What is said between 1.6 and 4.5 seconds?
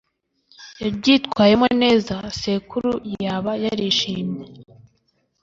neza rwose; sekuru yaba yarishimye